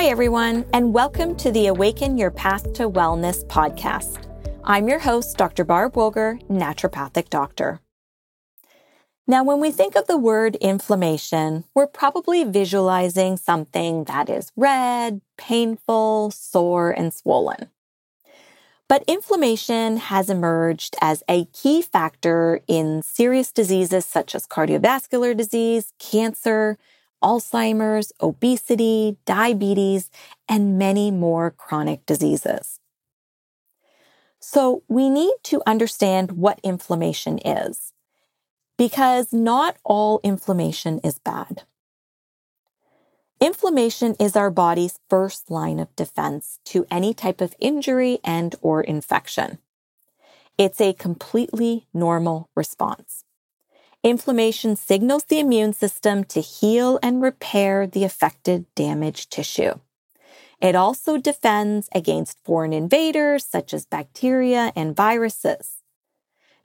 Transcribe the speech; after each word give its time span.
Hi, 0.00 0.06
everyone, 0.06 0.64
and 0.72 0.94
welcome 0.94 1.36
to 1.36 1.50
the 1.52 1.66
Awaken 1.66 2.16
Your 2.16 2.30
Path 2.30 2.72
to 2.72 2.88
Wellness 2.88 3.44
podcast. 3.44 4.24
I'm 4.64 4.88
your 4.88 4.98
host, 4.98 5.36
Dr. 5.36 5.62
Barb 5.62 5.94
Wolger, 5.94 6.38
naturopathic 6.48 7.28
doctor. 7.28 7.80
Now, 9.26 9.44
when 9.44 9.60
we 9.60 9.70
think 9.70 9.96
of 9.96 10.06
the 10.06 10.16
word 10.16 10.56
inflammation, 10.56 11.64
we're 11.74 11.86
probably 11.86 12.44
visualizing 12.44 13.36
something 13.36 14.04
that 14.04 14.30
is 14.30 14.50
red, 14.56 15.20
painful, 15.36 16.30
sore, 16.30 16.90
and 16.90 17.12
swollen. 17.12 17.68
But 18.88 19.04
inflammation 19.06 19.98
has 19.98 20.30
emerged 20.30 20.96
as 21.02 21.22
a 21.28 21.44
key 21.52 21.82
factor 21.82 22.62
in 22.66 23.02
serious 23.02 23.52
diseases 23.52 24.06
such 24.06 24.34
as 24.34 24.46
cardiovascular 24.46 25.36
disease, 25.36 25.92
cancer, 25.98 26.78
Alzheimer's, 27.22 28.12
obesity, 28.20 29.16
diabetes, 29.24 30.10
and 30.48 30.78
many 30.78 31.10
more 31.10 31.50
chronic 31.50 32.06
diseases. 32.06 32.80
So 34.40 34.82
we 34.88 35.10
need 35.10 35.34
to 35.44 35.62
understand 35.66 36.32
what 36.32 36.60
inflammation 36.62 37.38
is 37.44 37.92
because 38.78 39.30
not 39.30 39.76
all 39.84 40.20
inflammation 40.24 41.00
is 41.04 41.18
bad. 41.18 41.64
Inflammation 43.38 44.16
is 44.18 44.36
our 44.36 44.50
body's 44.50 44.98
first 45.08 45.50
line 45.50 45.78
of 45.78 45.94
defense 45.96 46.58
to 46.66 46.86
any 46.90 47.12
type 47.12 47.40
of 47.40 47.54
injury 47.58 48.18
and 48.24 48.54
or 48.62 48.80
infection. 48.82 49.58
It's 50.56 50.80
a 50.80 50.92
completely 50.92 51.86
normal 51.92 52.48
response. 52.54 53.24
Inflammation 54.02 54.76
signals 54.76 55.24
the 55.24 55.38
immune 55.38 55.74
system 55.74 56.24
to 56.24 56.40
heal 56.40 56.98
and 57.02 57.20
repair 57.20 57.86
the 57.86 58.02
affected 58.02 58.64
damaged 58.74 59.30
tissue. 59.30 59.74
It 60.58 60.74
also 60.74 61.18
defends 61.18 61.90
against 61.94 62.42
foreign 62.42 62.72
invaders 62.72 63.44
such 63.44 63.74
as 63.74 63.84
bacteria 63.84 64.72
and 64.74 64.96
viruses. 64.96 65.82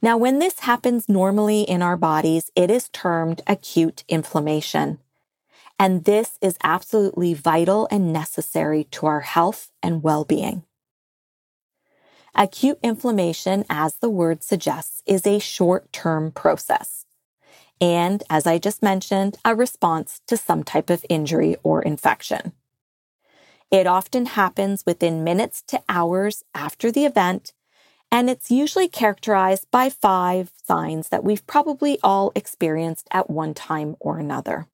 Now, 0.02 0.16
when 0.16 0.40
this 0.40 0.60
happens 0.60 1.10
normally 1.10 1.64
in 1.64 1.82
our 1.82 1.98
bodies, 1.98 2.52
it 2.56 2.72
is 2.72 2.88
termed 2.90 3.42
acute 3.48 4.06
inflammation. 4.08 5.00
And 5.78 6.06
this 6.06 6.38
is 6.42 6.58
absolutely 6.64 7.34
vital 7.34 7.86
and 7.92 8.14
necessary 8.14 8.86
to 8.92 9.08
our 9.08 9.22
health 9.22 9.72
and 9.84 10.02
well 10.02 10.24
being. 10.24 10.64
Acute 12.34 12.80
inflammation, 12.82 13.66
as 13.70 13.96
the 13.96 14.10
word 14.10 14.42
suggests, 14.42 15.02
is 15.06 15.28
a 15.28 15.40
short 15.40 15.92
term 15.92 16.32
process 16.32 17.05
and, 17.82 18.24
as 18.30 18.48
I 18.48 18.58
just 18.58 18.82
mentioned, 18.82 19.38
a 19.44 19.56
response 19.56 20.22
to 20.28 20.38
some 20.38 20.64
type 20.64 20.90
of 20.90 21.06
injury 21.10 21.58
or 21.64 21.82
infection. 21.82 22.54
It 23.72 23.88
often 23.88 24.28
happens 24.28 24.84
within 24.86 25.24
minutes 25.24 25.64
to 25.68 25.82
hours 25.90 26.44
after 26.54 26.92
the 26.92 27.06
event, 27.06 27.54
and 28.12 28.30
it's 28.30 28.52
usually 28.52 28.88
characterized 28.88 29.70
by 29.72 29.90
five 29.90 30.52
signs 30.64 31.10
that 31.10 31.24
we've 31.24 31.46
probably 31.48 32.00
all 32.04 32.32
experienced 32.36 33.08
at 33.12 33.30
one 33.30 33.54
time 33.54 33.96
or 34.00 34.20
another. 34.20 34.68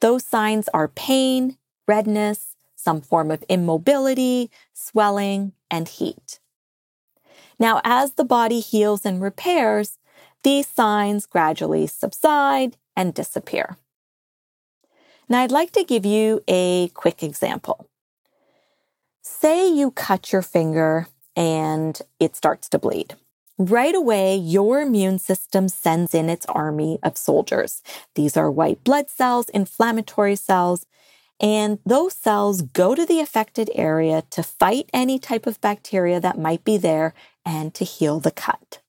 Those 0.00 0.24
signs 0.24 0.68
are 0.68 0.88
pain, 0.88 1.58
redness, 1.86 2.54
some 2.74 3.00
form 3.00 3.30
of 3.30 3.44
immobility, 3.48 4.50
swelling, 4.72 5.52
and 5.70 5.88
heat. 5.88 6.40
Now, 7.58 7.80
as 7.84 8.12
the 8.12 8.24
body 8.24 8.60
heals 8.60 9.04
and 9.04 9.20
repairs, 9.20 9.97
these 10.42 10.66
signs 10.66 11.26
gradually 11.26 11.86
subside 11.86 12.76
and 12.96 13.14
disappear. 13.14 13.76
Now, 15.28 15.42
I'd 15.42 15.52
like 15.52 15.72
to 15.72 15.84
give 15.84 16.06
you 16.06 16.42
a 16.48 16.88
quick 16.94 17.22
example. 17.22 17.88
Say 19.22 19.68
you 19.68 19.90
cut 19.90 20.32
your 20.32 20.42
finger 20.42 21.08
and 21.36 22.00
it 22.18 22.34
starts 22.34 22.68
to 22.70 22.78
bleed. 22.78 23.14
Right 23.58 23.94
away, 23.94 24.36
your 24.36 24.80
immune 24.80 25.18
system 25.18 25.68
sends 25.68 26.14
in 26.14 26.30
its 26.30 26.46
army 26.46 26.98
of 27.02 27.18
soldiers. 27.18 27.82
These 28.14 28.36
are 28.36 28.50
white 28.50 28.84
blood 28.84 29.10
cells, 29.10 29.48
inflammatory 29.48 30.36
cells, 30.36 30.86
and 31.40 31.78
those 31.84 32.14
cells 32.14 32.62
go 32.62 32.94
to 32.94 33.04
the 33.04 33.20
affected 33.20 33.70
area 33.74 34.22
to 34.30 34.42
fight 34.42 34.88
any 34.92 35.18
type 35.18 35.46
of 35.46 35.60
bacteria 35.60 36.20
that 36.20 36.38
might 36.38 36.64
be 36.64 36.76
there 36.76 37.14
and 37.44 37.74
to 37.74 37.84
heal 37.84 38.20
the 38.20 38.30
cut. 38.30 38.80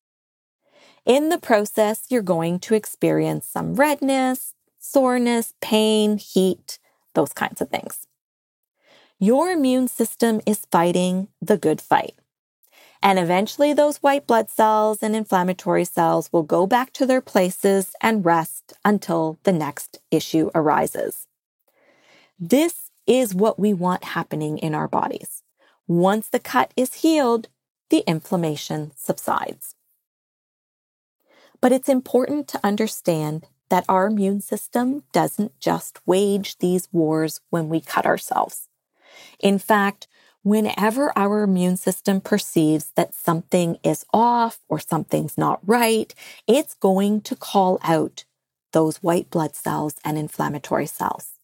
In 1.09 1.29
the 1.29 1.39
process, 1.39 2.05
you're 2.09 2.21
going 2.21 2.59
to 2.59 2.75
experience 2.75 3.47
some 3.47 3.73
redness, 3.73 4.53
soreness, 4.77 5.55
pain, 5.59 6.19
heat, 6.19 6.77
those 7.15 7.33
kinds 7.33 7.61
of 7.61 7.69
things. 7.69 8.05
Your 9.17 9.49
immune 9.49 9.87
system 9.87 10.39
is 10.45 10.67
fighting 10.71 11.29
the 11.41 11.57
good 11.57 11.81
fight. 11.81 12.13
And 13.01 13.17
eventually, 13.17 13.73
those 13.73 13.97
white 14.03 14.27
blood 14.27 14.51
cells 14.51 15.01
and 15.01 15.15
inflammatory 15.15 15.83
cells 15.83 16.31
will 16.31 16.43
go 16.43 16.67
back 16.67 16.93
to 16.93 17.07
their 17.07 17.21
places 17.21 17.95
and 18.01 18.23
rest 18.23 18.73
until 18.85 19.39
the 19.45 19.51
next 19.51 19.97
issue 20.11 20.51
arises. 20.53 21.25
This 22.37 22.91
is 23.07 23.33
what 23.33 23.57
we 23.57 23.73
want 23.73 24.03
happening 24.03 24.59
in 24.59 24.75
our 24.75 24.87
bodies. 24.87 25.41
Once 25.87 26.29
the 26.29 26.37
cut 26.37 26.71
is 26.77 27.01
healed, 27.01 27.47
the 27.89 28.03
inflammation 28.05 28.91
subsides. 28.95 29.73
But 31.61 31.71
it's 31.71 31.89
important 31.89 32.47
to 32.49 32.59
understand 32.63 33.45
that 33.69 33.85
our 33.87 34.07
immune 34.07 34.41
system 34.41 35.03
doesn't 35.11 35.59
just 35.59 36.05
wage 36.07 36.57
these 36.57 36.87
wars 36.91 37.41
when 37.49 37.69
we 37.69 37.81
cut 37.81 38.05
ourselves. 38.05 38.67
In 39.39 39.59
fact, 39.59 40.07
whenever 40.43 41.11
our 41.17 41.43
immune 41.43 41.77
system 41.77 42.21
perceives 42.21 42.91
that 42.95 43.13
something 43.13 43.77
is 43.83 44.05
off 44.13 44.59
or 44.69 44.79
something's 44.79 45.37
not 45.37 45.59
right, 45.65 46.13
it's 46.47 46.73
going 46.75 47.21
to 47.21 47.35
call 47.35 47.79
out 47.83 48.23
those 48.71 48.97
white 48.97 49.29
blood 49.29 49.55
cells 49.55 49.95
and 50.03 50.17
inflammatory 50.17 50.85
cells. 50.85 51.39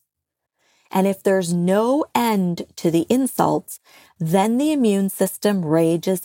And 0.92 1.08
if 1.08 1.24
there's 1.24 1.54
no 1.54 2.06
end 2.14 2.66
to 2.78 2.90
the 2.90 3.06
insults, 3.10 3.80
then 4.20 4.58
the 4.58 4.72
immune 4.72 5.10
system 5.10 5.66
rages 5.66 6.22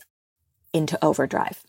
into 0.72 1.02
overdrive. 1.04 1.64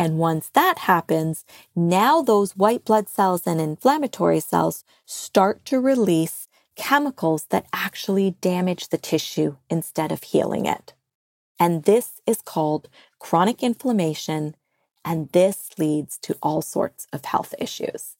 And 0.00 0.16
once 0.16 0.48
that 0.54 0.78
happens, 0.78 1.44
now 1.76 2.22
those 2.22 2.56
white 2.56 2.86
blood 2.86 3.06
cells 3.06 3.46
and 3.46 3.60
inflammatory 3.60 4.40
cells 4.40 4.82
start 5.04 5.62
to 5.66 5.78
release 5.78 6.48
chemicals 6.74 7.44
that 7.50 7.66
actually 7.74 8.30
damage 8.40 8.88
the 8.88 8.96
tissue 8.96 9.56
instead 9.68 10.10
of 10.10 10.22
healing 10.22 10.64
it. 10.64 10.94
And 11.58 11.84
this 11.84 12.22
is 12.26 12.40
called 12.40 12.88
chronic 13.18 13.62
inflammation, 13.62 14.54
and 15.04 15.28
this 15.32 15.68
leads 15.76 16.16
to 16.20 16.34
all 16.42 16.62
sorts 16.62 17.06
of 17.12 17.26
health 17.26 17.54
issues. 17.58 18.16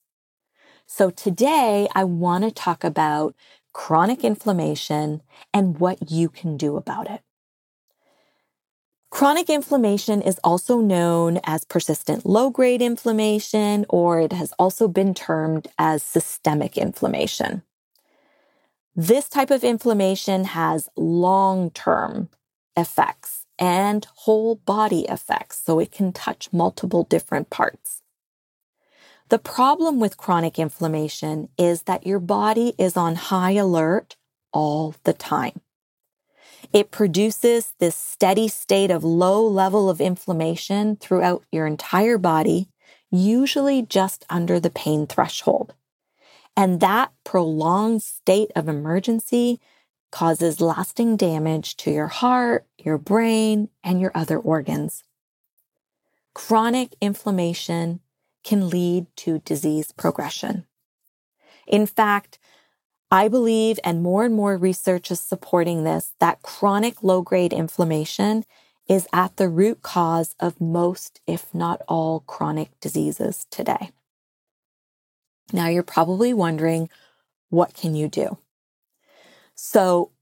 So 0.85 1.09
today 1.09 1.89
I 1.95 2.05
want 2.05 2.45
to 2.45 2.51
talk 2.51 2.85
about 2.85 3.35
chronic 3.73 4.23
inflammation 4.23 5.23
and 5.55 5.81
what 5.81 6.11
you 6.11 6.29
can 6.29 6.59
do 6.59 6.77
about 6.77 7.09
it. 7.09 7.23
Chronic 9.11 9.51
inflammation 9.51 10.23
is 10.23 10.39
also 10.45 10.79
known 10.79 11.41
as 11.45 11.65
persistent 11.65 12.25
low 12.25 12.49
grade 12.49 12.81
inflammation, 12.81 13.85
or 13.89 14.21
it 14.21 14.33
has 14.33 14.53
also 14.59 14.87
been 14.87 15.15
termed 15.15 15.67
as 15.79 16.03
systemic 16.03 16.79
inflammation. 16.79 17.63
This 18.95 19.29
type 19.29 19.51
of 19.51 19.65
inflammation 19.65 20.45
has 20.45 20.89
long 20.97 21.71
term 21.71 22.29
effects 22.77 23.47
and 23.59 24.07
whole 24.15 24.55
body 24.55 25.07
effects, 25.09 25.61
so 25.61 25.81
it 25.81 25.91
can 25.91 26.13
touch 26.13 26.49
multiple 26.53 27.03
different 27.03 27.51
parts. 27.51 28.03
The 29.29 29.39
problem 29.39 30.01
with 30.01 30.17
chronic 30.17 30.59
inflammation 30.59 31.49
is 31.59 31.83
that 31.83 32.07
your 32.07 32.21
body 32.21 32.75
is 32.79 32.97
on 32.97 33.17
high 33.17 33.53
alert 33.53 34.17
all 34.53 34.95
the 35.05 35.13
time. 35.13 35.61
It 36.73 36.91
produces 36.91 37.75
this 37.79 37.97
steady 37.97 38.49
state 38.49 38.91
of 38.91 39.03
low 39.03 39.45
level 39.47 39.91
of 39.91 40.01
inflammation 40.01 40.97
throughout 40.97 41.45
your 41.51 41.67
entire 41.67 42.19
body, 42.19 42.69
usually 43.11 43.83
just 43.83 44.25
under 44.31 44.61
the 44.61 44.71
pain 44.71 45.07
threshold. 45.07 45.75
And 46.57 46.81
that 46.81 47.13
prolonged 47.25 48.03
state 48.03 48.51
of 48.55 48.69
emergency 48.69 49.61
causes 50.13 50.61
lasting 50.61 51.17
damage 51.17 51.77
to 51.79 51.91
your 51.91 52.09
heart, 52.09 52.67
your 52.79 52.99
brain, 52.99 53.69
and 53.83 54.01
your 54.01 54.11
other 54.15 54.39
organs. 54.39 55.05
Chronic 56.35 56.95
inflammation 57.01 58.01
can 58.43 58.69
lead 58.69 59.07
to 59.17 59.39
disease 59.41 59.93
progression. 59.93 60.67
In 61.67 61.87
fact, 61.87 62.40
I 63.11 63.27
believe, 63.29 63.81
and 63.83 64.03
more 64.03 64.25
and 64.25 64.35
more 64.35 64.57
research 64.57 65.11
is 65.11 65.21
supporting 65.21 65.83
this, 65.83 66.15
that 66.21 66.43
chronic 66.43 67.03
low 67.03 67.23
grade 67.23 67.53
inflammation 67.53 68.45
is 68.89 69.09
at 69.13 69.37
the 69.37 69.49
root 69.49 69.83
cause 69.83 70.37
of 70.39 70.61
most, 70.61 71.21
if 71.27 71.53
not 71.53 71.83
all, 71.89 72.21
chronic 72.21 72.71
diseases 72.81 73.47
today. 73.51 73.91
Now 75.53 75.69
you're 75.69 75.83
probably 75.83 76.33
wondering, 76.33 76.89
what 77.49 77.75
can 77.75 77.95
you 77.97 78.09
do? 78.09 78.39
So, 79.57 80.13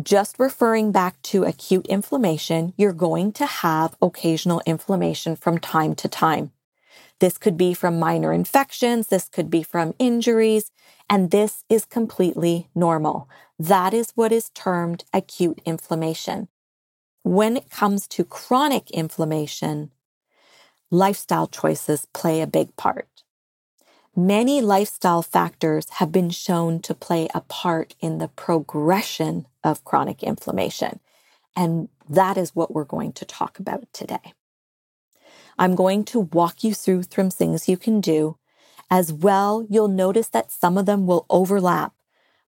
just 0.00 0.38
referring 0.38 0.92
back 0.92 1.20
to 1.22 1.42
acute 1.44 1.86
inflammation, 1.86 2.72
you're 2.76 2.92
going 2.92 3.32
to 3.32 3.46
have 3.46 3.96
occasional 4.00 4.62
inflammation 4.64 5.34
from 5.34 5.58
time 5.58 5.94
to 5.96 6.08
time. 6.08 6.52
This 7.20 7.38
could 7.38 7.56
be 7.56 7.74
from 7.74 7.98
minor 7.98 8.32
infections, 8.32 9.08
this 9.08 9.28
could 9.28 9.50
be 9.50 9.62
from 9.62 9.94
injuries, 9.98 10.70
and 11.10 11.30
this 11.30 11.64
is 11.68 11.84
completely 11.84 12.68
normal. 12.74 13.28
That 13.58 13.92
is 13.92 14.12
what 14.14 14.30
is 14.30 14.50
termed 14.50 15.04
acute 15.12 15.60
inflammation. 15.64 16.48
When 17.24 17.56
it 17.56 17.70
comes 17.70 18.06
to 18.08 18.24
chronic 18.24 18.90
inflammation, 18.90 19.90
lifestyle 20.90 21.48
choices 21.48 22.06
play 22.12 22.40
a 22.40 22.46
big 22.46 22.76
part. 22.76 23.08
Many 24.14 24.60
lifestyle 24.60 25.22
factors 25.22 25.88
have 25.90 26.10
been 26.10 26.30
shown 26.30 26.80
to 26.80 26.94
play 26.94 27.28
a 27.34 27.40
part 27.42 27.94
in 28.00 28.18
the 28.18 28.28
progression 28.28 29.46
of 29.62 29.84
chronic 29.84 30.22
inflammation. 30.22 31.00
And 31.54 31.88
that 32.08 32.36
is 32.36 32.54
what 32.54 32.72
we're 32.72 32.84
going 32.84 33.12
to 33.12 33.24
talk 33.24 33.58
about 33.58 33.86
today. 33.92 34.34
I'm 35.58 35.74
going 35.74 36.04
to 36.04 36.20
walk 36.20 36.62
you 36.62 36.72
through 36.72 37.04
some 37.12 37.30
things 37.30 37.68
you 37.68 37.76
can 37.76 38.00
do. 38.00 38.36
As 38.90 39.12
well, 39.12 39.66
you'll 39.68 39.88
notice 39.88 40.28
that 40.28 40.52
some 40.52 40.78
of 40.78 40.86
them 40.86 41.06
will 41.06 41.26
overlap, 41.28 41.92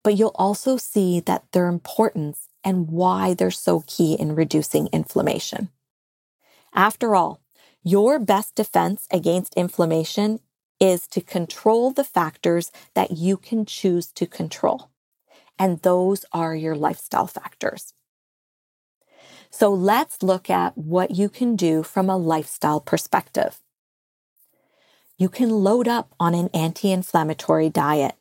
but 0.03 0.17
you'll 0.17 0.37
also 0.37 0.77
see 0.77 1.21
that 1.21 1.45
their 1.53 1.67
importance 1.67 2.49
and 2.65 2.89
why 2.89 3.35
they're 3.35 3.51
so 3.51 3.83
key 3.87 4.15
in 4.15 4.35
reducing 4.35 4.89
inflammation. 4.93 5.71
After 6.73 7.17
all, 7.17 7.41
your 7.83 8.19
best 8.19 8.55
defense 8.55 9.07
against 9.11 9.55
inflammation 9.55 10.41
is 10.79 11.07
to 11.09 11.21
control 11.21 11.91
the 11.91 12.05
factors 12.05 12.71
that 12.95 13.11
you 13.13 13.37
can 13.37 13.67
choose 13.67 14.13
to 14.13 14.27
control. 14.27 14.91
And 15.59 15.83
those 15.83 16.25
are 16.33 16.55
your 16.55 16.75
lifestyle 16.75 17.27
factors. 17.27 17.93
So 19.51 19.73
let's 19.73 20.23
look 20.23 20.49
at 20.49 20.79
what 20.79 21.11
you 21.11 21.29
can 21.29 21.57
do 21.57 21.83
from 21.83 22.09
a 22.09 22.17
lifestyle 22.17 22.81
perspective. 22.81 23.61
You 25.19 25.29
can 25.29 25.51
load 25.51 25.87
up 25.87 26.15
on 26.19 26.35
an 26.35 26.49
anti 26.55 26.91
inflammatory 26.91 27.69
diet. 27.69 28.15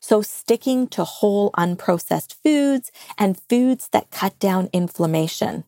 So, 0.00 0.22
sticking 0.22 0.88
to 0.88 1.04
whole 1.04 1.50
unprocessed 1.52 2.36
foods 2.42 2.90
and 3.18 3.40
foods 3.48 3.88
that 3.92 4.10
cut 4.10 4.38
down 4.38 4.70
inflammation. 4.72 5.64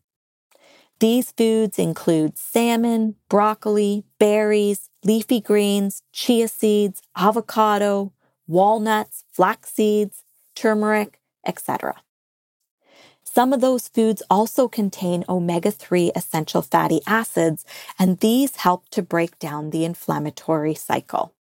These 1.01 1.33
foods 1.33 1.79
include 1.79 2.39
salmon, 2.39 3.17
broccoli, 3.29 4.05
berries, 4.19 4.89
leafy 5.05 5.41
greens, 5.41 6.03
chia 6.13 6.49
seeds, 6.49 7.03
avocado, 7.17 8.13
walnuts, 8.47 9.25
flax 9.33 9.73
seeds, 9.73 10.25
turmeric, 10.55 11.21
etc. 11.45 11.97
Some 13.35 13.53
of 13.53 13.61
those 13.61 13.89
foods 13.89 14.23
also 14.31 14.69
contain 14.69 15.25
omega 15.29 15.73
3 15.73 16.13
essential 16.15 16.63
fatty 16.63 17.01
acids, 17.05 17.65
and 17.99 18.21
these 18.21 18.57
help 18.57 18.89
to 18.91 19.03
break 19.03 19.41
down 19.41 19.71
the 19.71 19.85
inflammatory 19.85 20.75
cycle. 20.77 21.35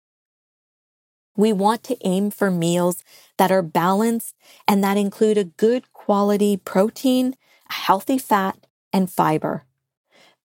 We 1.38 1.54
want 1.54 1.84
to 1.84 1.98
aim 2.04 2.32
for 2.32 2.50
meals 2.50 3.04
that 3.38 3.52
are 3.52 3.62
balanced 3.62 4.36
and 4.68 4.84
that 4.84 4.98
include 4.98 5.38
a 5.38 5.44
good 5.44 5.94
quality 5.94 6.58
protein, 6.58 7.36
a 7.70 7.74
healthy 7.74 8.18
fat, 8.18 8.66
and 8.92 9.12
fiber. 9.12 9.66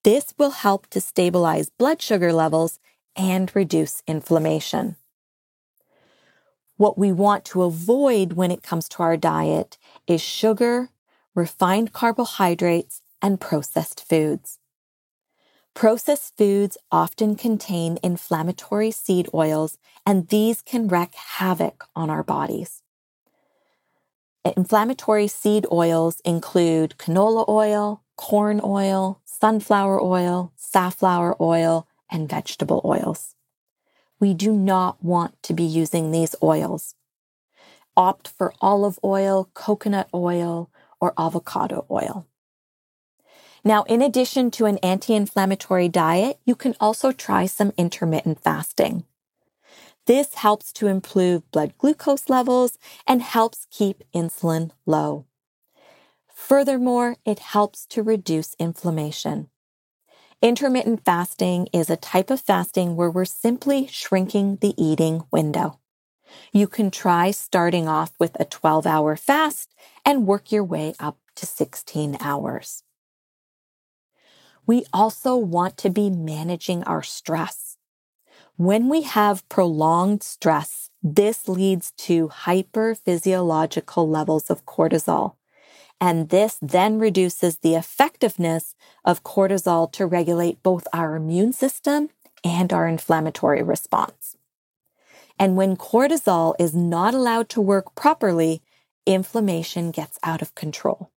This 0.04 0.34
will 0.36 0.50
help 0.50 0.86
to 0.88 1.00
stabilize 1.00 1.70
blood 1.70 2.02
sugar 2.02 2.32
levels 2.32 2.78
and 3.16 3.50
reduce 3.56 4.02
inflammation. 4.06 4.96
What 6.76 6.98
we 6.98 7.10
want 7.10 7.46
to 7.46 7.62
avoid 7.62 8.34
when 8.34 8.50
it 8.50 8.62
comes 8.62 8.86
to 8.90 9.02
our 9.02 9.16
diet 9.16 9.78
is 10.06 10.20
sugar, 10.20 10.90
refined 11.38 11.92
carbohydrates, 11.92 13.00
and 13.22 13.40
processed 13.40 14.04
foods. 14.08 14.58
Processed 15.72 16.36
foods 16.36 16.76
often 16.90 17.36
contain 17.36 17.98
inflammatory 18.02 18.90
seed 18.90 19.28
oils, 19.32 19.78
and 20.04 20.28
these 20.28 20.60
can 20.62 20.88
wreak 20.88 21.14
havoc 21.14 21.84
on 21.94 22.10
our 22.10 22.24
bodies. 22.24 22.82
Inflammatory 24.44 25.28
seed 25.28 25.64
oils 25.70 26.20
include 26.24 26.96
canola 26.98 27.48
oil, 27.48 28.02
corn 28.16 28.60
oil, 28.64 29.20
sunflower 29.24 30.02
oil, 30.02 30.52
safflower 30.56 31.40
oil, 31.40 31.86
and 32.10 32.28
vegetable 32.28 32.80
oils. 32.84 33.36
We 34.18 34.34
do 34.34 34.52
not 34.52 35.04
want 35.04 35.40
to 35.44 35.54
be 35.54 35.64
using 35.64 36.10
these 36.10 36.34
oils. 36.42 36.96
Opt 37.96 38.26
for 38.26 38.52
olive 38.60 38.98
oil, 39.04 39.48
coconut 39.54 40.08
oil, 40.12 40.70
or 41.00 41.14
avocado 41.18 41.86
oil. 41.90 42.26
Now, 43.64 43.82
in 43.84 44.02
addition 44.02 44.50
to 44.52 44.66
an 44.66 44.78
anti 44.78 45.14
inflammatory 45.14 45.88
diet, 45.88 46.38
you 46.44 46.54
can 46.54 46.74
also 46.80 47.12
try 47.12 47.46
some 47.46 47.72
intermittent 47.76 48.40
fasting. 48.40 49.04
This 50.06 50.34
helps 50.34 50.72
to 50.74 50.86
improve 50.86 51.50
blood 51.50 51.76
glucose 51.76 52.30
levels 52.30 52.78
and 53.06 53.20
helps 53.20 53.66
keep 53.70 54.04
insulin 54.14 54.70
low. 54.86 55.26
Furthermore, 56.32 57.16
it 57.26 57.40
helps 57.40 57.84
to 57.86 58.02
reduce 58.02 58.54
inflammation. 58.58 59.50
Intermittent 60.40 61.04
fasting 61.04 61.68
is 61.72 61.90
a 61.90 61.96
type 61.96 62.30
of 62.30 62.40
fasting 62.40 62.94
where 62.94 63.10
we're 63.10 63.24
simply 63.24 63.88
shrinking 63.88 64.56
the 64.60 64.72
eating 64.82 65.24
window. 65.32 65.80
You 66.52 66.66
can 66.66 66.90
try 66.90 67.30
starting 67.30 67.88
off 67.88 68.12
with 68.18 68.36
a 68.40 68.44
12 68.44 68.86
hour 68.86 69.16
fast 69.16 69.74
and 70.04 70.26
work 70.26 70.52
your 70.52 70.64
way 70.64 70.94
up 70.98 71.16
to 71.36 71.46
16 71.46 72.16
hours. 72.20 72.82
We 74.66 74.84
also 74.92 75.36
want 75.36 75.76
to 75.78 75.90
be 75.90 76.10
managing 76.10 76.82
our 76.84 77.02
stress. 77.02 77.78
When 78.56 78.88
we 78.88 79.02
have 79.02 79.48
prolonged 79.48 80.22
stress, 80.22 80.90
this 81.02 81.48
leads 81.48 81.92
to 81.92 82.28
hyperphysiological 82.28 84.08
levels 84.08 84.50
of 84.50 84.66
cortisol, 84.66 85.36
and 86.00 86.28
this 86.28 86.58
then 86.60 86.98
reduces 86.98 87.58
the 87.58 87.76
effectiveness 87.76 88.74
of 89.04 89.22
cortisol 89.22 89.90
to 89.92 90.06
regulate 90.06 90.62
both 90.62 90.88
our 90.92 91.16
immune 91.16 91.52
system 91.52 92.10
and 92.44 92.72
our 92.72 92.88
inflammatory 92.88 93.62
response. 93.62 94.37
And 95.38 95.56
when 95.56 95.76
cortisol 95.76 96.54
is 96.58 96.74
not 96.74 97.14
allowed 97.14 97.48
to 97.50 97.60
work 97.60 97.94
properly, 97.94 98.62
inflammation 99.06 99.90
gets 99.90 100.18
out 100.22 100.42
of 100.42 100.54
control. 100.54 101.10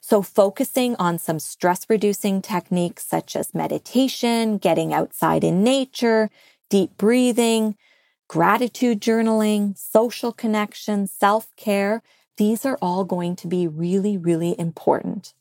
So, 0.00 0.22
focusing 0.22 0.96
on 0.96 1.18
some 1.18 1.38
stress 1.38 1.84
reducing 1.88 2.40
techniques 2.40 3.06
such 3.06 3.36
as 3.36 3.54
meditation, 3.54 4.56
getting 4.56 4.94
outside 4.94 5.44
in 5.44 5.62
nature, 5.62 6.30
deep 6.70 6.96
breathing, 6.96 7.76
gratitude 8.26 9.00
journaling, 9.00 9.76
social 9.76 10.32
connection, 10.32 11.06
self 11.06 11.54
care, 11.56 12.02
these 12.38 12.64
are 12.64 12.78
all 12.80 13.04
going 13.04 13.36
to 13.36 13.46
be 13.46 13.66
really, 13.66 14.16
really 14.16 14.58
important. 14.58 15.34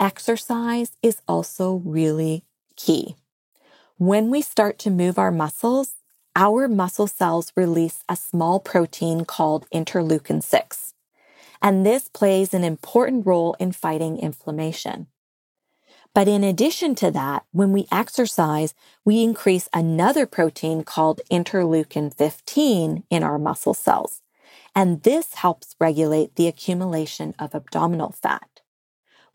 Exercise 0.00 0.96
is 1.02 1.20
also 1.28 1.76
really 1.84 2.44
key. 2.74 3.14
When 3.98 4.30
we 4.30 4.42
start 4.42 4.78
to 4.80 4.90
move 4.90 5.18
our 5.18 5.30
muscles, 5.30 5.94
our 6.34 6.68
muscle 6.68 7.06
cells 7.06 7.52
release 7.56 8.04
a 8.08 8.16
small 8.16 8.60
protein 8.60 9.24
called 9.24 9.66
interleukin 9.74 10.42
6. 10.42 10.94
And 11.60 11.84
this 11.84 12.08
plays 12.08 12.54
an 12.54 12.64
important 12.64 13.26
role 13.26 13.54
in 13.58 13.72
fighting 13.72 14.18
inflammation. 14.18 15.08
But 16.14 16.28
in 16.28 16.44
addition 16.44 16.94
to 16.96 17.10
that, 17.10 17.44
when 17.52 17.72
we 17.72 17.86
exercise, 17.92 18.74
we 19.04 19.22
increase 19.22 19.68
another 19.74 20.26
protein 20.26 20.84
called 20.84 21.20
interleukin 21.30 22.14
15 22.14 23.04
in 23.10 23.22
our 23.22 23.38
muscle 23.38 23.74
cells 23.74 24.22
and 24.78 25.02
this 25.02 25.34
helps 25.34 25.74
regulate 25.80 26.36
the 26.36 26.46
accumulation 26.46 27.34
of 27.36 27.52
abdominal 27.52 28.12
fat. 28.12 28.57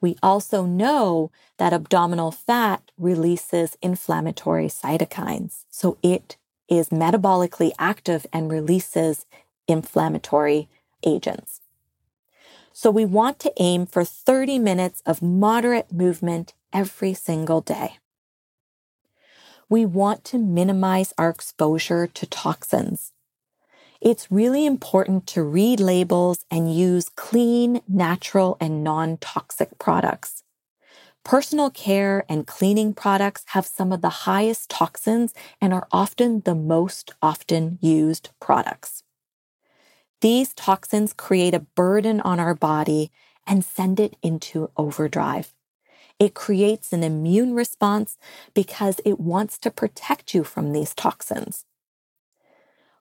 We 0.04 0.18
also 0.22 0.66
know 0.66 1.32
that 1.58 1.72
abdominal 1.72 2.30
fat 2.30 2.92
releases 2.98 3.78
inflammatory 3.82 4.68
cytokines, 4.68 5.64
so 5.70 5.98
it 6.04 6.36
is 6.68 6.90
metabolically 6.90 7.72
active 7.80 8.28
and 8.34 8.52
releases 8.52 9.26
inflammatory 9.66 10.68
agents. 11.06 11.62
So 12.74 12.92
we 12.92 13.06
want 13.06 13.40
to 13.40 13.54
aim 13.58 13.86
for 13.86 14.04
30 14.04 14.60
minutes 14.60 15.02
of 15.06 15.22
moderate 15.22 15.90
movement 15.90 16.54
every 16.74 17.14
single 17.14 17.62
day. 17.62 17.98
We 19.70 19.86
want 19.86 20.26
to 20.26 20.38
minimize 20.38 21.14
our 21.18 21.30
exposure 21.30 22.08
to 22.08 22.26
toxins 22.26 23.13
it's 24.04 24.30
really 24.30 24.66
important 24.66 25.26
to 25.26 25.42
read 25.42 25.80
labels 25.80 26.46
and 26.52 26.76
use 26.76 27.08
clean, 27.08 27.82
natural, 27.88 28.58
and 28.60 28.84
non 28.84 29.16
toxic 29.18 29.80
products. 29.80 30.44
Personal 31.24 31.70
care 31.70 32.26
and 32.28 32.46
cleaning 32.46 32.94
products 32.94 33.46
have 33.48 33.66
some 33.66 33.94
of 33.94 34.02
the 34.02 34.26
highest 34.28 34.70
toxins 34.70 35.34
and 35.62 35.74
are 35.74 35.88
often 35.90 36.42
the 36.42 36.54
most 36.54 37.14
often 37.22 37.80
used 37.82 38.32
products. 38.42 39.04
These 40.20 40.54
toxins 40.54 41.14
create 41.14 41.54
a 41.54 41.62
burden 41.62 42.20
on 42.22 42.42
our 42.42 42.56
body 42.56 43.10
and 43.48 43.64
send 43.64 44.02
it 44.02 44.18
into 44.22 44.70
overdrive. 44.76 45.54
It 46.20 46.34
creates 46.34 46.92
an 46.92 47.04
immune 47.04 47.54
response 47.54 48.18
because 48.54 49.00
it 49.06 49.18
wants 49.18 49.58
to 49.60 49.72
protect 49.72 50.34
you 50.34 50.44
from 50.44 50.74
these 50.74 50.94
toxins. 50.94 51.66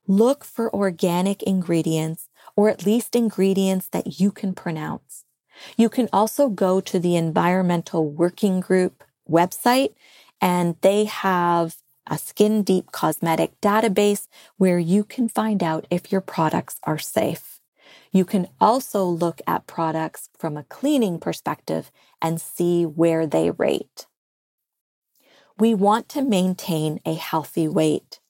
Look 0.06 0.44
for 0.44 0.75
organic 0.75 1.42
ingredients 1.42 2.28
or 2.56 2.68
at 2.68 2.85
least 2.85 3.14
ingredients 3.14 3.88
that 3.88 4.21
you 4.21 4.30
can 4.30 4.54
pronounce. 4.54 5.25
You 5.76 5.88
can 5.88 6.09
also 6.12 6.49
go 6.49 6.80
to 6.80 6.99
the 6.99 7.16
Environmental 7.16 8.09
Working 8.09 8.61
Group 8.61 9.04
website 9.28 9.94
and 10.40 10.76
they 10.80 11.04
have 11.04 11.76
a 12.09 12.18
skin 12.18 12.62
deep 12.62 12.90
cosmetic 12.90 13.61
database 13.61 14.26
where 14.56 14.78
you 14.78 15.04
can 15.04 15.28
find 15.28 15.62
out 15.62 15.87
if 15.88 16.11
your 16.11 16.21
products 16.21 16.80
are 16.82 16.99
safe. 16.99 17.61
You 18.11 18.25
can 18.25 18.49
also 18.61 19.04
look 19.04 19.40
at 19.47 19.66
products 19.66 20.28
from 20.37 20.56
a 20.56 20.64
cleaning 20.64 21.18
perspective 21.18 21.90
and 22.21 22.40
see 22.40 22.85
where 22.85 23.26
they 23.26 23.50
rate. 23.50 24.06
We 25.59 25.75
want 25.75 26.09
to 26.11 26.23
maintain 26.23 27.00
a 27.06 27.14
healthy 27.14 27.68
weight. 27.68 28.21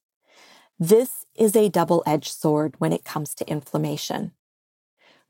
This 0.78 1.21
is 1.34 1.56
a 1.56 1.68
double 1.68 2.02
edged 2.06 2.32
sword 2.32 2.74
when 2.78 2.92
it 2.92 3.04
comes 3.04 3.34
to 3.34 3.48
inflammation. 3.48 4.32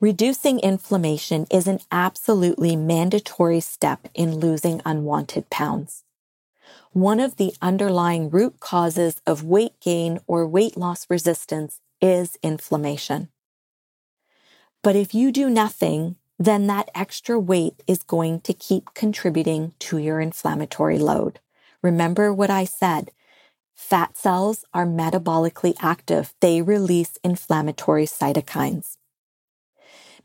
Reducing 0.00 0.58
inflammation 0.58 1.46
is 1.50 1.68
an 1.68 1.78
absolutely 1.92 2.74
mandatory 2.74 3.60
step 3.60 4.08
in 4.14 4.36
losing 4.38 4.82
unwanted 4.84 5.48
pounds. 5.48 6.02
One 6.92 7.20
of 7.20 7.36
the 7.36 7.54
underlying 7.62 8.28
root 8.28 8.58
causes 8.58 9.20
of 9.26 9.44
weight 9.44 9.80
gain 9.80 10.18
or 10.26 10.46
weight 10.46 10.76
loss 10.76 11.08
resistance 11.08 11.80
is 12.00 12.36
inflammation. 12.42 13.28
But 14.82 14.96
if 14.96 15.14
you 15.14 15.30
do 15.30 15.48
nothing, 15.48 16.16
then 16.38 16.66
that 16.66 16.90
extra 16.94 17.38
weight 17.38 17.82
is 17.86 18.02
going 18.02 18.40
to 18.40 18.52
keep 18.52 18.94
contributing 18.94 19.72
to 19.78 19.98
your 19.98 20.20
inflammatory 20.20 20.98
load. 20.98 21.38
Remember 21.80 22.32
what 22.34 22.50
I 22.50 22.64
said. 22.64 23.12
Fat 23.74 24.16
cells 24.16 24.64
are 24.72 24.86
metabolically 24.86 25.74
active. 25.80 26.34
They 26.40 26.62
release 26.62 27.18
inflammatory 27.22 28.06
cytokines. 28.06 28.96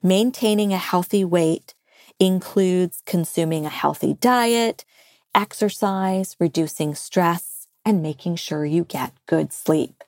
Maintaining 0.01 0.73
a 0.73 0.77
healthy 0.77 1.25
weight 1.25 1.73
includes 2.19 3.01
consuming 3.05 3.65
a 3.65 3.69
healthy 3.69 4.13
diet, 4.13 4.85
exercise, 5.33 6.35
reducing 6.39 6.95
stress, 6.95 7.67
and 7.83 8.01
making 8.01 8.35
sure 8.35 8.65
you 8.65 8.83
get 8.83 9.13
good 9.25 9.53
sleep. 9.53 10.03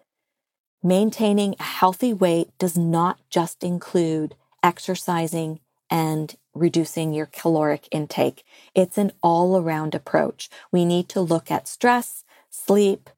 Maintaining 0.81 1.55
a 1.59 1.63
healthy 1.63 2.13
weight 2.13 2.49
does 2.57 2.77
not 2.77 3.19
just 3.29 3.63
include 3.63 4.35
exercising 4.63 5.59
and 5.89 6.35
reducing 6.53 7.13
your 7.13 7.25
caloric 7.25 7.87
intake. 7.91 8.43
It's 8.75 8.97
an 8.97 9.11
all 9.21 9.57
around 9.57 9.95
approach. 9.95 10.49
We 10.71 10.85
need 10.85 11.09
to 11.09 11.21
look 11.21 11.51
at 11.51 11.67
stress, 11.67 12.23
sleep, 12.49 13.09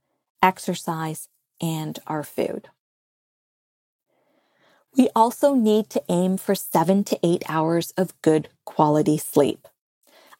exercise, 0.42 1.28
and 1.62 2.00
our 2.08 2.24
food. 2.24 2.70
We 4.98 5.10
also 5.16 5.54
need 5.54 5.90
to 5.92 6.04
aim 6.10 6.38
for 6.38 6.56
seven 6.56 7.04
to 7.06 7.20
eight 7.24 7.44
hours 7.48 7.94
of 7.96 8.20
good 8.22 8.50
quality 8.66 9.18
sleep. 9.18 9.68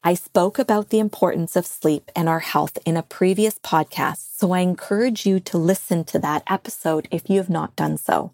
I 0.04 0.16
spoke 0.16 0.58
about 0.58 0.90
the 0.90 1.00
importance 1.00 1.56
of 1.56 1.66
sleep 1.66 2.12
and 2.16 2.28
our 2.28 2.40
health 2.40 2.78
in 2.86 2.98
a 2.98 3.04
previous 3.04 3.60
podcast, 3.60 4.38
so 4.38 4.52
I 4.52 4.62
encourage 4.62 5.26
you 5.26 5.40
to 5.42 5.58
listen 5.58 6.04
to 6.06 6.20
that 6.20 6.44
episode 6.48 7.08
if 7.12 7.30
you 7.30 7.38
have 7.38 7.52
not 7.52 7.76
done 7.76 7.98
so. 7.98 8.34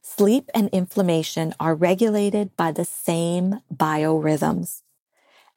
Sleep 0.00 0.50
and 0.54 0.68
inflammation 0.70 1.52
are 1.60 1.74
regulated 1.74 2.56
by 2.56 2.72
the 2.72 2.84
same 2.84 3.60
biorhythms. 3.74 4.82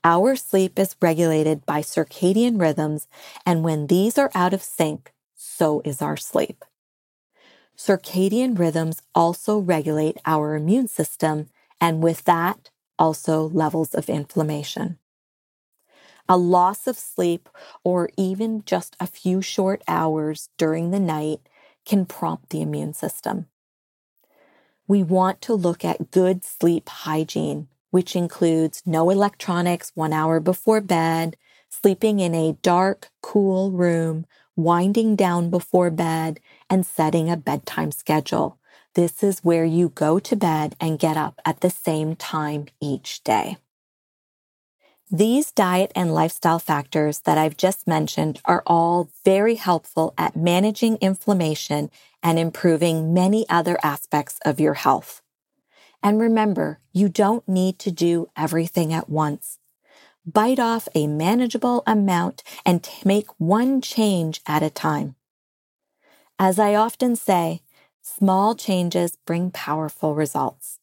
Our 0.06 0.36
sleep 0.36 0.78
is 0.78 0.96
regulated 1.02 1.66
by 1.66 1.82
circadian 1.82 2.62
rhythms, 2.62 3.08
and 3.44 3.64
when 3.64 3.88
these 3.88 4.20
are 4.20 4.30
out 4.36 4.54
of 4.54 4.62
sync, 4.62 5.12
so 5.36 5.82
is 5.84 6.00
our 6.00 6.16
sleep. 6.16 6.64
Circadian 7.76 8.56
rhythms 8.56 9.02
also 9.16 9.58
regulate 9.58 10.18
our 10.24 10.54
immune 10.54 10.88
system, 10.88 11.50
and 11.82 12.04
with 12.04 12.24
that, 12.26 12.70
also 13.00 13.50
levels 13.50 13.96
of 13.96 14.08
inflammation. 14.08 15.00
A 16.30 16.38
loss 16.38 16.86
of 16.86 17.00
sleep, 17.00 17.50
or 17.84 18.12
even 18.16 18.62
just 18.64 18.96
a 19.00 19.08
few 19.08 19.42
short 19.42 19.82
hours 19.88 20.50
during 20.56 20.92
the 20.92 21.00
night, 21.00 21.40
can 21.84 22.06
prompt 22.06 22.52
the 22.52 22.62
immune 22.62 22.94
system. 22.94 23.48
We 24.88 25.02
want 25.02 25.42
to 25.42 25.56
look 25.56 25.84
at 25.84 26.12
good 26.12 26.44
sleep 26.44 26.90
hygiene, 26.90 27.70
which 27.96 28.14
includes 28.14 28.84
no 28.86 29.10
electronics 29.10 29.94
one 29.96 30.12
hour 30.12 30.42
before 30.42 30.82
bed, 30.82 31.38
sleeping 31.70 32.20
in 32.20 32.36
a 32.36 32.58
dark, 32.62 33.08
cool 33.22 33.72
room, 33.72 34.26
winding 34.58 35.16
down 35.16 35.50
before 35.50 35.90
bed, 35.90 36.42
and 36.70 36.86
setting 36.86 37.30
a 37.30 37.38
bedtime 37.38 37.92
schedule. 37.92 38.60
This 38.96 39.24
is 39.24 39.46
where 39.46 39.64
you 39.64 39.88
go 39.88 40.20
to 40.20 40.36
bed 40.36 40.76
and 40.78 41.00
get 41.00 41.16
up 41.16 41.40
at 41.46 41.62
the 41.62 41.70
same 41.70 42.18
time 42.18 42.66
each 42.82 43.24
day. 43.24 43.56
These 45.10 45.54
diet 45.54 45.94
and 45.96 46.14
lifestyle 46.14 46.60
factors 46.60 47.20
that 47.20 47.38
I've 47.38 47.56
just 47.56 47.88
mentioned 47.88 48.42
are 48.44 48.64
all 48.68 49.10
very 49.24 49.56
helpful 49.56 50.14
at 50.18 50.36
managing 50.36 50.98
inflammation 51.00 51.90
and 52.22 52.38
improving 52.38 53.14
many 53.14 53.46
other 53.48 53.78
aspects 53.82 54.38
of 54.44 54.60
your 54.60 54.74
health. 54.74 55.22
And 56.06 56.22
remember, 56.22 56.80
you 56.94 57.10
don't 57.10 57.50
need 57.50 57.80
to 57.80 57.90
do 57.90 58.30
everything 58.38 58.94
at 58.94 59.10
once. 59.10 59.58
Bite 60.24 60.60
off 60.60 60.88
a 60.94 61.08
manageable 61.08 61.82
amount 61.88 62.44
and 62.64 62.88
make 63.04 63.26
one 63.40 63.82
change 63.82 64.40
at 64.46 64.62
a 64.62 64.70
time. 64.70 65.16
As 66.38 66.60
I 66.60 66.76
often 66.76 67.16
say, 67.16 67.64
small 68.04 68.54
changes 68.54 69.18
bring 69.26 69.50
powerful 69.50 70.14
results. 70.14 70.80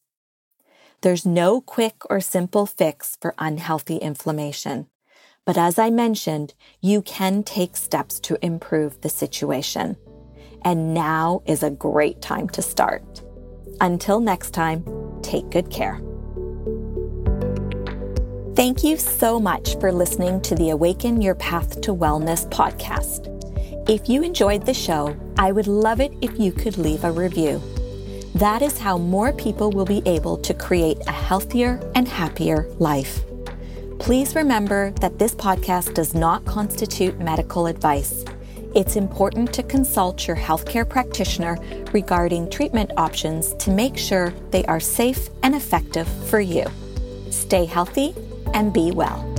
There's 1.02 1.24
no 1.24 1.60
quick 1.60 2.02
or 2.10 2.20
simple 2.20 2.66
fix 2.66 3.16
for 3.20 3.36
unhealthy 3.38 3.98
inflammation. 3.98 4.88
But 5.46 5.56
as 5.56 5.78
I 5.78 5.90
mentioned, 5.90 6.54
you 6.80 7.00
can 7.00 7.44
take 7.44 7.76
steps 7.76 8.18
to 8.20 8.44
improve 8.44 9.00
the 9.02 9.08
situation. 9.08 9.96
And 10.64 10.94
now 10.94 11.42
is 11.46 11.62
a 11.62 11.70
great 11.70 12.20
time 12.20 12.48
to 12.48 12.60
start. 12.62 13.22
Until 13.80 14.18
next 14.20 14.50
time, 14.50 14.84
take 15.32 15.48
good 15.48 15.70
care. 15.70 15.98
Thank 18.54 18.84
you 18.84 18.98
so 18.98 19.40
much 19.40 19.80
for 19.80 19.90
listening 19.90 20.42
to 20.42 20.54
the 20.54 20.70
Awaken 20.70 21.22
Your 21.22 21.34
Path 21.34 21.80
to 21.80 21.94
Wellness 21.94 22.46
podcast. 22.50 23.30
If 23.88 24.10
you 24.10 24.22
enjoyed 24.22 24.66
the 24.66 24.74
show, 24.74 25.16
I 25.38 25.50
would 25.50 25.66
love 25.66 26.00
it 26.00 26.12
if 26.20 26.38
you 26.38 26.52
could 26.52 26.76
leave 26.76 27.02
a 27.04 27.10
review. 27.10 27.62
That 28.34 28.60
is 28.60 28.78
how 28.78 28.98
more 28.98 29.32
people 29.32 29.70
will 29.70 29.86
be 29.86 30.02
able 30.04 30.36
to 30.36 30.52
create 30.52 30.98
a 31.06 31.12
healthier 31.12 31.80
and 31.94 32.06
happier 32.06 32.68
life. 32.78 33.20
Please 33.98 34.36
remember 34.36 34.90
that 35.00 35.18
this 35.18 35.34
podcast 35.34 35.94
does 35.94 36.14
not 36.14 36.44
constitute 36.44 37.18
medical 37.18 37.66
advice. 37.66 38.24
It's 38.74 38.96
important 38.96 39.52
to 39.52 39.62
consult 39.62 40.26
your 40.26 40.36
healthcare 40.36 40.88
practitioner 40.88 41.58
regarding 41.92 42.48
treatment 42.48 42.90
options 42.96 43.52
to 43.54 43.70
make 43.70 43.98
sure 43.98 44.32
they 44.50 44.64
are 44.64 44.80
safe 44.80 45.28
and 45.42 45.54
effective 45.54 46.08
for 46.30 46.40
you. 46.40 46.64
Stay 47.30 47.66
healthy 47.66 48.14
and 48.54 48.72
be 48.72 48.90
well. 48.90 49.31